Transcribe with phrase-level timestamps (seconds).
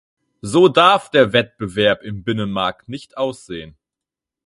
[0.41, 3.75] So darf der Wettbewerb im Binnenmarkt nicht aussehen.